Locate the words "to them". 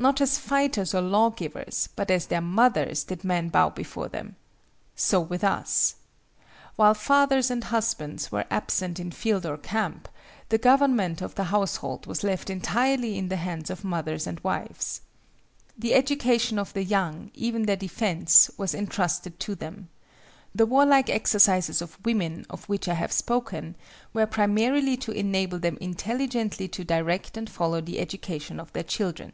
19.40-19.88